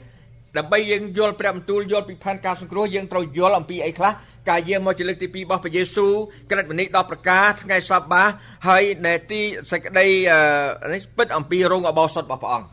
[0.58, 4.12] ដើម្បីយើងយល់ព្រះបន្ទូលយល់ពីផែនការសង្គ្រោះយើងត្រូវយល់អំពីអីខ្លះ
[4.48, 6.14] ការយាងមកជាលើកទី2របស់ព្រះយេស៊ូវ
[6.50, 8.22] ក្រិតមនី10ប្រការថ្ងៃសបា
[8.68, 10.06] ហើយនៅទីសេចក្តី
[10.92, 12.66] នេះពិតអំពីរោងអបោសុតរបស់ព្រះអង្គ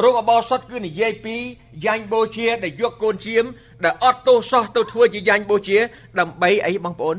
[0.00, 1.36] រោងអបោសុតគឺនិយាយពី
[1.84, 3.44] យ៉ាញ់បូជាដែលយកកូនជៀម
[3.84, 5.78] ដែលអត់ទោសសោះទៅធ្វើជាយ៉ាញ់បូជា
[6.20, 7.16] ដើម្បីអីបងប្អូន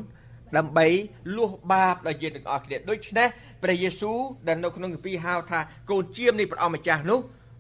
[0.58, 0.88] ដើម្បី
[1.36, 3.28] លួសបាបដល់យើងទាំងអស់គ្នាដូច្នេះ
[3.64, 5.60] ព្រះយេស៊ូវដែលនៅក្នុងគម្ពីរហៅថា
[5.92, 7.20] កូនជៀមនៃព្រះអម្ចាស់នោះ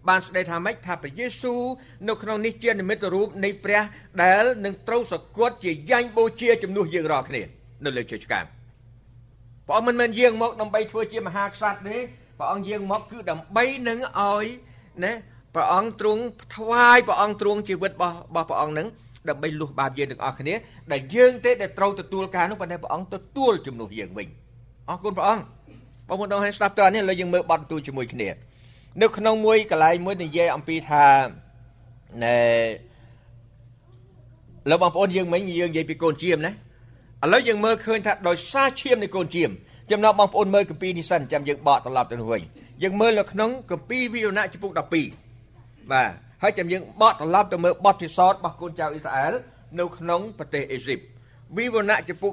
[0.10, 1.62] បានស្ដីថាម៉េចថាព្រះយេស៊ូវ
[2.10, 3.82] នៅក្នុងនេះជានិមិត្តរូបនៃព្រះ
[4.23, 7.41] ដែលនឹងត្រូវសគត់ជាយ៉ាញ់បូជាជំនួសយើងរាល់គ្នា
[7.86, 8.45] នៅលើជើងឆ្កាង
[9.67, 11.97] ព្រះអង្គមិនមែនយាងមកដើម្បីធ្វើជាមហាក្សត្រទេ
[12.39, 14.45] ព្រះអង្គយាងមកគឺដើម្បីនឹងឲ្យ
[15.03, 15.12] ណា
[15.56, 16.21] ព្រះអង្គទ្រង់
[16.56, 18.88] ថ្វាយព្រះអង្គទ្រង់ជីវិតរបស់របស់ព្រះអង្គនឹង
[19.29, 20.53] ដើម្បីលុះបាបយើងទាំងអស់គ្នា
[20.91, 24.27] ដែលយើងទេដែលត្រូវទទួលការនោះប៉ុន្តែព្រះអង្គទទួលជំនួសយើងវិញ
[24.89, 25.43] អរគុណព្រះអង្គ
[26.08, 28.29] បងប្អូនដល់ឲ្យស្ដាប់តើនេះឥឡូវយើងមើលបទបន្ទូលជាមួយគ្នា
[29.01, 31.06] នៅក្នុងមួយកន្លែងមួយនិយាយអំពីថា
[32.23, 32.38] ណែ
[34.69, 39.49] លោកបងប្អូនយើងមិញយើងនិយាយពីកូនជៀមណាឥឡូវយើងមើលឃើញថាដោយសារឈាមនៃកូនជៀម
[39.91, 42.41] ចំណោមបងប្អូនមើលកាពីនេះសិនចាំយើងបកត្រឡប់ទៅវិញ
[42.84, 44.72] យើងមើលនៅក្នុងគម្ពីរវិវរណៈចំពុក
[45.32, 49.34] 12បាទហើយចាំយើងបកត្រឡប់ទៅមើលបទពិសោធន៍របស់កូនចៅអ៊ីស្រាអែល
[49.80, 51.00] នៅក្នុងប្រទេសអេស៊ីប
[51.58, 52.32] វិវរណៈចំពុក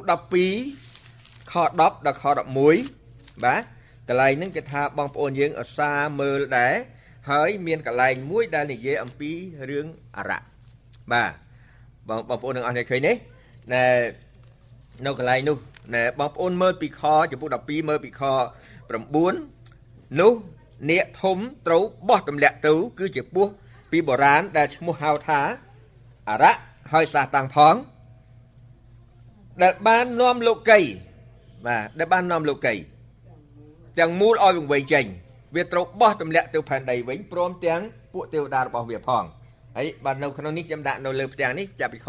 [0.76, 2.24] 12ខ10ដល់ខ
[2.82, 3.62] 11បាទ
[4.08, 6.74] កន្លែងហ្នឹងគេថាបងប្អូនយើងឧស្សាហ៍មើលដែរ
[7.30, 9.32] ហើយមានកន្លែងមួយដែលនិយាយអំពី
[9.70, 9.86] រឿង
[10.16, 10.38] អារ៉ា
[11.12, 11.30] បាទ
[12.08, 13.12] បងបងប្អូននឹងអស់នេះឃើញទេ
[13.72, 13.84] ណែ
[15.06, 15.56] នៅកន្លែងនោះ
[15.94, 18.22] ណែបងប្អូនមើលពីខចំពុក12មើលពីខ
[18.98, 19.59] 9
[20.18, 20.32] នោះ
[20.90, 23.50] នាគធំត្រូវបោះទម្លាក់ទៅគឺជាពស់
[23.90, 25.40] ពីបុរាណដែលឈ្មោះហៅថា
[26.28, 26.52] អរៈ
[26.92, 27.74] ហើយសាតាំងផង
[29.62, 30.80] ដែលបាននាំលោកី
[31.66, 32.74] បាទដែលបាននាំលោកី
[33.98, 35.04] ទាំងមូលឲ្យវង្វេងចេញ
[35.54, 37.80] វាត្រូវបោះទម្លាក់ទៅផែនដីវិញព្រមទាំង
[38.12, 39.24] ពួកទេវតារបស់វាផង
[39.76, 42.08] ហើយបាទនៅក្នុងនេះខ្ញុំដាក់នៅលើផ្ទាំងនេះចាប់ពីខ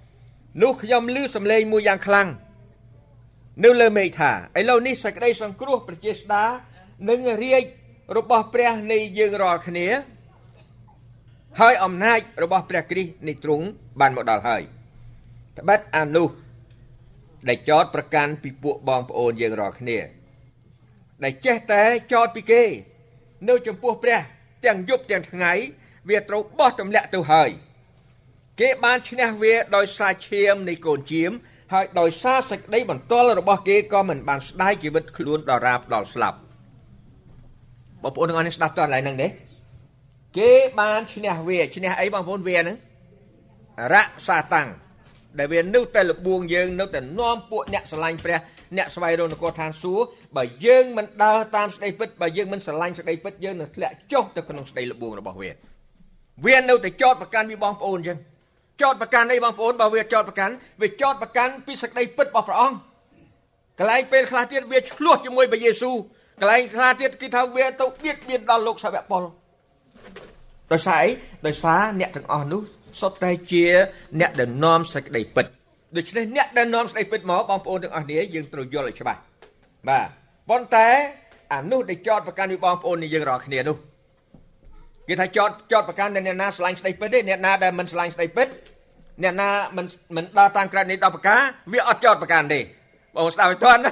[0.00, 2.28] 10នោះខ្ញុំឮសំឡេងមួយយ៉ាងខ្លាំង
[3.64, 6.44] នៅលើមេឃថាឥឡូវនេះសេចក្តីសង្គ្រោះប្រជាស្ដា
[7.08, 7.64] និងរាជ
[8.16, 9.86] របស់ព្រះនៃយើងរាល់គ្នា
[11.60, 13.64] ហើយអំណាចរបស់ព្រះគ្រីស្ទនៃទ្រង់
[14.00, 14.62] បានមកដល់ហើយ
[15.58, 16.28] ត្បិតអានោះ
[17.48, 19.98] ដែលចោតប្រកាន់ពីពួកបងប្អូនយើងរាល់គ្នា
[21.24, 21.82] ដែលចេះតែ
[22.12, 22.62] ចោតពីគេ
[23.48, 24.20] នៅចំពោះព្រះ
[24.64, 25.52] ទាំងយប់ទាំងថ្ងៃ
[26.08, 27.50] វាត្រូវបោះទម្លាក់ទៅហើយ
[28.60, 31.32] គេបានឈ្នះវាដោយសារឈាមនៃកូនជៀម
[31.72, 36.38] ហើយដោយសារសេចក្តីបន្ទាល់របស់គេក៏មិនបានស្ដាយជីវិតខ្លួនដល់រាបដល់ស្លាប់
[38.02, 39.28] បងប្អូនទាំងអស់នេះស្ដាប់តើកន្លែងហ្នឹងទេ
[40.38, 42.76] គេបានឈ្នះវាឈ្នះអីបងប្អូនវាហ្នឹង
[43.94, 44.68] រៈសាតាំង
[45.38, 48.38] ដែលវានៅតែលបួងយើងនៅតែនាំពួកអ្នកស្រឡាញ់ព្រះ
[48.76, 50.04] អ្នកស្វែងរកនគរឋានសួគ៌
[50.36, 55.50] បើយើងមិនដើរតាមស្ដីពិតបើយើងមិនស្រឡាញ់ស្ដីពិតយើងនឹងធ្លាក់ចុះទៅក្នុងស្ដីលបួងរបស់វា
[56.46, 58.18] វានៅតែចោតប្រកាន់ពីបងប្អូនអញ្ចឹង
[58.82, 62.76] ចោតប្រកាន់អីបងប្អូនបើវាចោតប្រកាន់វាចោតប្រកាន់ពីសេចក្តីពិតរបស់ព្រះអង្គ
[63.78, 65.96] កន្លែងពេលខ្លះទៀតវាឆ្លោះជាមួយព្រះយេស៊ូវ
[66.40, 69.22] កន្លែងខ្លះទៀតគេថាវាទៅបៀតបៀនដល់លោកសាវកប៉ុល
[70.72, 71.10] ដោយសារអី
[71.46, 72.62] ដោយសារអ្នកទាំងអស់នោះ
[73.00, 73.64] សុទ្ធតែជា
[74.20, 75.46] អ្នកដែលនាំសេចក្តីពិត
[75.96, 79.20] ដូច្នេះអ្នកដែលនាំសេចក្តីពិតមកបងប្អូនទាំងអស់គ្នាយើងត្រូវយល់ឲ្យច្បាស់
[79.88, 80.08] បាទ
[80.48, 80.88] ប៉ុន្តែ
[81.52, 83.76] អានោះដែលចោតប្រកាន់ពីបងប្អូននេះយើងរាល់គ្នានោះ
[85.08, 88.48] គេថាចោតចោតប្រកាន់អ្នកណាឆ្លាញ់ស្ដីពិតទេអ្នកណាដែលមិនឆ្លាញ់ស្ដីពិត
[89.22, 91.40] អ្នកណាមិនមិនដើរតាមក្រឹតនៃដល់ប្រការ
[91.72, 92.60] វាអត់ចោតប្រកាន់ទេ
[93.14, 93.82] បងស្ដាប់ឲ្យទាន់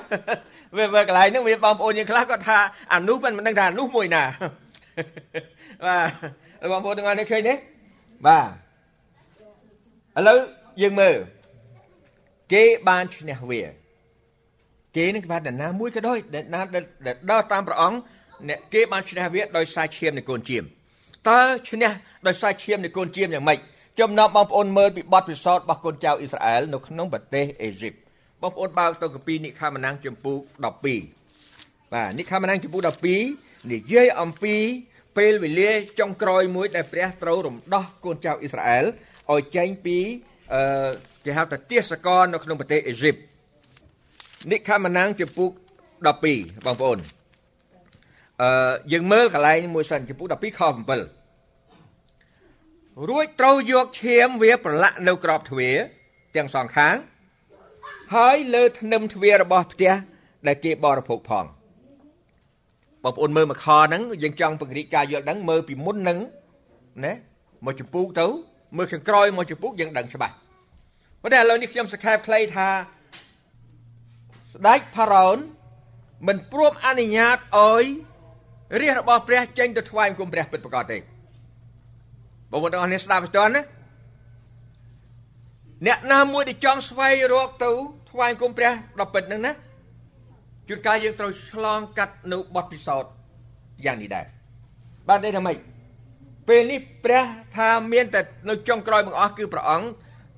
[0.76, 2.59] វាវាកន្លែងហ្នឹងវាបងប្អូនយើងខ្លះគាត់ថា
[2.92, 4.22] អានោះមិនដឹងថាអានោះមួយណា
[5.85, 5.96] បា
[6.64, 7.54] ទបងប្អូនទាំងអស់នេះឃើញទេ
[8.26, 8.48] បាទ
[10.18, 10.38] ឥឡូវ
[10.83, 11.16] យើងមើល
[12.52, 13.62] គេបានឈ្នះវា
[14.96, 16.85] គេនឹងគេបានណាមួយក៏ដោយដែលណាដែល
[17.31, 17.98] ដើរតាមព្រះអង្គ
[18.48, 20.64] អ្នកគេបានឈ្នះវាដោយសារឈាមនៃកូនជៀម
[21.28, 21.90] តើឈ្នះ
[22.26, 23.59] ដោយសារឈាមនៃកូនជៀមយ៉ាងម៉េច
[24.00, 27.94] ចំណោមបងប្អូនមើលពីបទពិសោធន៍របស់កូនចៅអ៊ីស្រាអែលនៅក្នុងប្រទេសអេស៊ីប
[28.42, 30.40] បងប្អូនបើកទៅកាពីនិខាម៉ានាំងចំពូក
[31.12, 32.83] 12បាទនិខាម៉ានាំងចំពូក
[33.27, 34.57] 12និយាយអំពី
[35.18, 38.85] ពេលវេលាចុងក្រោយមួយដែលព្រះត្រូវរំដោះកូនចៅអ៊ីស្រាអែល
[39.33, 39.98] ឲ្យចេញពី
[40.55, 40.88] អឺ
[41.24, 43.14] គេហៅថាទាសករនៅក្នុងប្រទេសអេស៊ីប
[44.51, 45.51] និខាម៉ានាំងចំពូក
[46.09, 46.98] 12បងប្អូន
[48.42, 50.68] អឺយើងមើលកន្លែងមួយសិនចំពូក12ខ7
[53.09, 55.77] រួចត្រូវយកឈាមវាប្រឡាក់នៅក្របទ្វារ
[56.37, 56.94] ទាំងសងខាង
[58.14, 59.92] ហើយលើធ្នឹមទ្វាររបស់ផ្ទះ
[60.47, 61.44] ដែលគេបរិភោគផង
[63.05, 66.18] បងប្អូនមើលមកខហ្នឹងយើងចង់ពង្រីកការយល់ដឹងមើលពីមុនហ្នឹង
[67.05, 67.12] ណា
[67.66, 68.27] មកចម្ពោះទៅ
[68.77, 70.35] មើលខាងក្រោយមកចម្ពោះយើងដឹងច្បាស់
[71.23, 72.68] ប៉ុន្តែឥឡូវនេះខ្ញុំសង្ខេបខ្លីថា
[74.53, 75.38] ស្ដេចផារ៉ោន
[76.29, 77.85] មិនព្រមអនុញ្ញាតឲ្យ
[78.81, 80.99] រាជរបស់ព្រះចេញទៅថ្វាយគុំព្រះពិតប្រកបទេ
[82.51, 83.62] បងប្អូនទាំងអស់នេះស្ដាប់ទៅណា
[85.87, 87.73] អ្នកណាមួយដែលចង់ស្វែងរកទៅ
[88.18, 89.52] ថ្វាយគុំព្រះដល់ពិតហ្នឹងណា
[90.68, 93.11] ជួនកាលយើងត្រូវឆ្លងកាត់នៅបទពិសោធន៍
[93.85, 94.24] យ៉ាងនេះដែរ
[95.09, 95.57] បានទេថាម៉េច
[96.48, 97.24] ពេលនេះព្រះ
[97.57, 99.87] ថាមានតែនៅចុងក្រោយបង្អស់គឺព្រះអង្គ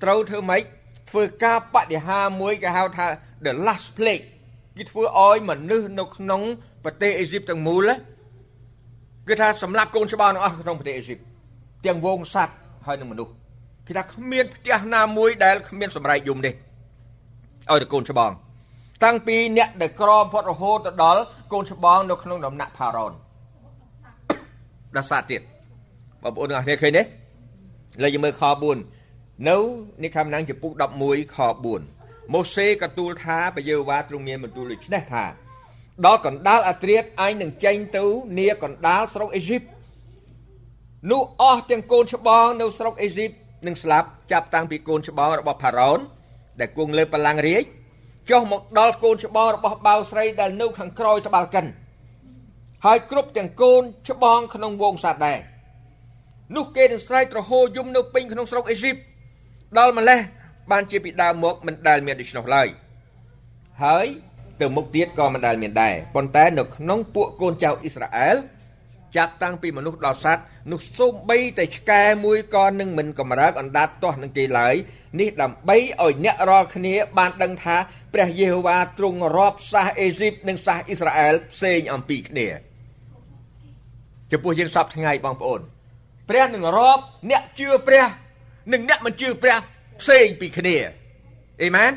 [0.03, 0.61] ត្រូវធ្វើម៉េច
[1.09, 3.07] ធ្វើការបដិហាមួយគេហៅថា
[3.45, 4.25] the last plague
[4.77, 6.41] គេធ្វើឲ្យមនុស្សនៅក្នុង
[6.83, 7.89] ប្រទេសអេស៊ីបទាំងមូល
[9.27, 11.19] គឺថាសម្រាប់កូនច្បាស់ទាំងអស់ក្នុងប្រទេសអេស៊ីប
[11.85, 13.31] ទាំងវងសัตว์ហើយនឹងមនុស្ស
[13.87, 16.51] គេថាគ្មានផ្ទះណាមួយដែលគ្មានសម្រែកយំទេ
[17.69, 18.31] ឲ្យតែកូនច្បង
[19.03, 21.21] តាំងពីអ្នកដែលក្របំផុតរហូតទៅដល់
[21.53, 23.13] កូនច្បងនៅក្នុងដំណាក់ផារ៉ូន
[24.95, 25.41] ដល់សាទៀត
[26.23, 27.05] បងប្អូនទាំងអស់គ្នាឃើញទេឥ
[28.03, 28.43] ឡូវយើងមើលខ
[28.95, 29.57] 4នៅ
[30.03, 30.71] នេះខំណាំងចំពុក
[31.03, 35.25] 11ខ4ម៉ូសេក៏ទូលថាព្រះយេហូវ៉ាទ្រង់មានបន្ទូលដូចនេះថា
[36.05, 38.05] ដល់កណ្ដាលអាត្រៀតឯងនឹងចេញទៅ
[38.39, 39.61] នីកណ្ដាលស្រុកអេស៊ីប
[41.11, 43.31] នោះអស់ទាំងកូនច្បងនៅស្រុកអេស៊ីប
[43.67, 45.99] នឹងស្លាប់ចាប់តាំងពីកូនច្បងរបស់ផារ៉ូន
[46.59, 47.63] ដែលគង់លើបល្ល័ង្ករាជ
[48.29, 51.65] ចុះមកដល់កូនច្បងរបស់បាវស្រីដែលនៅខាងក្រោយត្បាល់កិន
[52.85, 55.39] ហើយគ្រប់ទាំងកូនច្បងក្នុងវងសត្វដែរ
[56.55, 58.95] នោះគេនឹងស្រែកត្រហោយំនៅពេញក្នុងស្រុកអេស៊ីប
[59.77, 60.19] ដល់ម្លេះ
[60.71, 62.67] បានជាពីដើមមកមិនដែលមានដូច្នោះឡើយ
[63.83, 64.07] ហើយ
[64.61, 68.35] ទៅមុខទៀតក៏មិនដែលមានដែរប៉ុន្តែនៅក្នុងពួកកូនចៅអ៊ីស្រាអែល
[69.15, 74.75] ចាប់តាំងពីមនុស្សដល់សត្វ នោះសូម្បីតែឆ្កែមួយក៏នឹងមិនកម្រើកអណ្ដាតទាស់នឹងគេឡើយ
[75.19, 77.77] នេះដើម្បីឲ្យអ្នករាល់គ្នាបានដឹងថា
[78.13, 82.47] ព្រះយេហូវ៉ាទ្រង់រាប់សាសអេស៊ីបនិងសាសអ៊ីស្រាអែលផ្សេងអំពីគ្នា
[84.31, 85.61] ចំពោះយើងសពថ្ងៃបងប្អូន
[86.29, 88.05] ព្រះនឹងរាប់អ្នកជឿព្រះ
[88.73, 89.57] និងអ្នកមិនជឿព្រះ
[90.01, 90.77] ផ្សេងពីគ្នា
[91.63, 91.91] អេមែន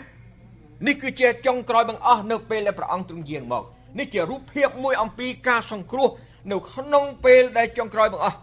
[0.87, 3.65] នេះគឺជាចុងក្រោយបង្អស់នៅពេលដែលព្រះអង្គទ្រង់យាងមក
[3.99, 6.09] នេះជារូបភាពមួយអំពីការសង្គ្រោះ
[6.53, 8.39] នៅក្នុងពេលដែលចុងក្រោយបង្អស់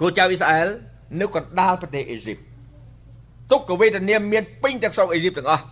[0.00, 0.68] គូចៅអ៊ីស្រាអែល
[1.20, 2.38] នៅកណ្ដាលប្រទេសអេស៊ីប
[3.50, 5.64] ទុក្ខវេទនាមានពេញទាំងស្រុកអេស៊ីបទាំងអស់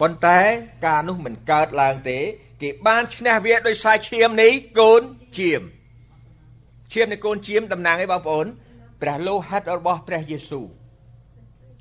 [0.00, 0.38] ប៉ុន្តែ
[0.86, 2.18] ការនោះមិនកើតឡើងទេ
[2.62, 5.02] គេបានឈ្នះវាដោយសារឈាមនៃកូន
[5.38, 5.62] ឈាម
[6.92, 8.46] ឈាមនៃកូនឈាមតំណាងឲ្យបងប្អូន
[9.02, 10.66] ព្រះលោហិតរបស់ព្រះយេស៊ូវ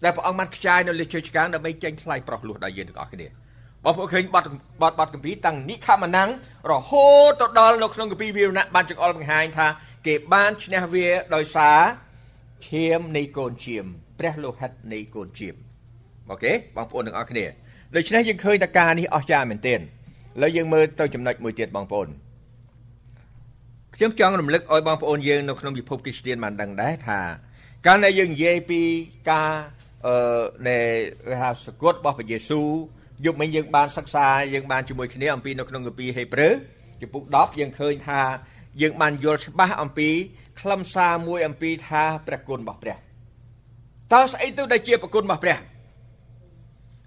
[0.03, 3.27] ដែលព្រះអង្គបានខ្ចាយនៅលើជើងឆ្កាងដើម្បីចេញថ្លៃប្រោះលោះដល់យើងទាំងអស់គ្នា
[3.85, 4.45] បងប្អូនឃើញបទ
[4.81, 6.29] បទបទកម្ពីតាំងនិខមណាំង
[6.71, 9.67] រហូតទៅដល់នៅក្នុងកម្ពីវីរណៈបានចង្អុលបង្ហាញថា
[10.07, 11.79] គេបានឈ្នះវាដោយសារ
[12.67, 13.85] ឈាមនៃកូនឈាម
[14.19, 15.55] ព្រះលោហិតនៃកូនឈាម
[16.31, 17.45] អូខេបងប្អូនទាំងអស់គ្នា
[17.95, 19.83] ដូច្នេះយើងឃើញថាការនេះអស្ចារ្យមែនទែនឥ
[20.41, 22.07] ឡូវយើងមើលទៅចំណុចមួយទៀតបងប្អូន
[23.95, 27.19] ខ្ញុំចង់រំលឹកឲ្យបងប្អូនយើងនៅក្នុងពិភពគ្រីស្ទានបានដឹងដែរថា
[27.85, 28.81] កាលដែលយើងនិយាយពី
[29.31, 29.51] ការ
[30.07, 30.77] អឺនៃ
[31.41, 32.69] ហៅសកុតរបស់ព្រះយេស៊ូវ
[33.25, 36.53] យប់មិញយើងបានសិក្សាយើងបានជាមួយគ្នាអំពីនៅក្នុងកាពីហេព្រើរ
[37.01, 38.21] ចំពុក10យើងឃើញថា
[38.81, 40.09] យើងបានយល់ច្បាស់អំពី
[40.59, 42.97] ខ្លឹមសារមួយអំពីថាព្រះគុណរបស់ព្រះ
[44.13, 45.57] តើស្អីទៅដែលជាព្រះគុណរបស់ព្រះ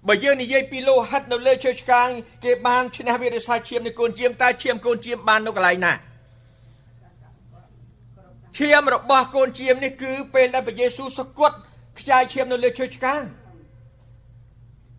[0.07, 2.09] បើយើងនិយាយពីលោហិតនៅលើជើងឆ្កាង
[2.43, 5.93] គេបានឈ្នះវិរិសាឈាមនៃកូនជាមតើឈាមកូនជាមបាននៅកន្លែងណា
[8.57, 11.55] ឈាមរបស់កូនជាមនេះគឺពេលដែលព្រះយេស៊ូវសគត់
[11.99, 13.23] ខ្ចាយឈាមនៅលើជើងឆ្កាង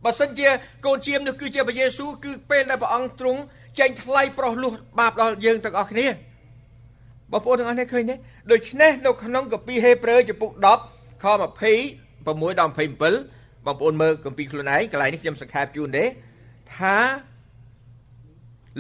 [0.04, 0.48] បើសិនជា
[0.86, 3.40] កូនជាមនោះគឺជាព្រះយេស៊ូវគឺពេលដែលព្រះអង្គទ្រង់
[3.78, 6.06] ចេញថ្លៃប្រោះលោះបាបដល់យើងទាំងអស់គ្នា
[7.32, 8.14] បងប្អូនទាំងអស់នេះឃើញទេ
[8.52, 10.50] ដូច្នេះនៅក្នុងកាពីហេព្រើរចំពុក
[10.88, 16.04] 10ខ26ដល់27បងប្អូនមើលកាពីខ្លួនឯងកន្លែងនេះខ្ញុំសង្ខេបជូនទេ
[16.76, 16.96] ថា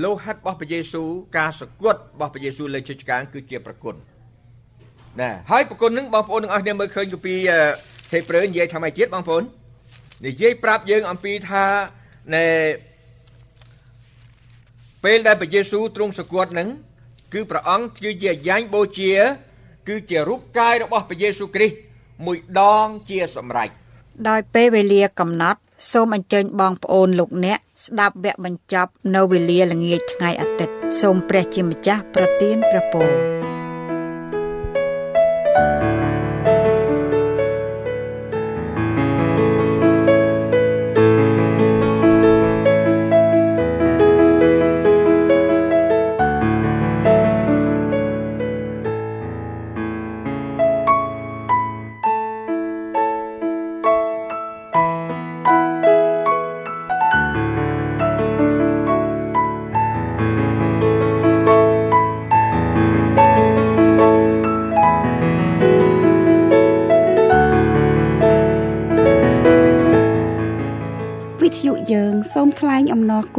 [0.04, 3.94] លោហិតរបស់ព្រះយេស៊ូវការសគត់របស់ព្រះយេស៊ូវលើជិតឆ្កាងគឺជាប្រគុណ
[5.20, 7.34] ណាហើយប្រគុណនឹងបងប្អូនទាំងអស់គ្នាមើលឃើញកាពី
[8.12, 9.42] ហេព្រើរនិយាយថាម៉េចទៀតបងប្អូន
[10.26, 11.64] និយាយប្រាប់យើងអំពីថា
[12.34, 12.46] ណែ
[15.04, 16.68] ពេលដែលព្រះយេស៊ូវទ្រង់សគត់នឹង
[17.34, 19.12] គឺព្រះអង្គគឺជាយ៉ាញ់បូជា
[19.88, 21.76] គឺជារូបកាយរបស់ព្រះយេស៊ូវគ្រីស្ទ
[22.24, 23.68] មួយដងជាសម្រេច
[24.28, 25.60] ដោយពេលវេលាកំណត់
[25.92, 33.43] សូមអញ្ជើញបងប្អូនលោកអ្នក ស្ដាប់វគ្គបញ្ចប់នៅវេលាល្ងាចថ្ងៃអាទិត្យសូមព្រះជាម្ចាស់ប្រទានព្រះពរ